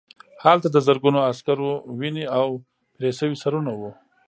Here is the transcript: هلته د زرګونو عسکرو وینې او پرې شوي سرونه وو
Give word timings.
هلته 0.43 0.67
د 0.71 0.77
زرګونو 0.87 1.19
عسکرو 1.29 1.71
وینې 1.99 2.25
او 2.39 2.47
پرې 2.95 3.09
شوي 3.19 3.35
سرونه 3.43 3.71
وو 3.79 3.91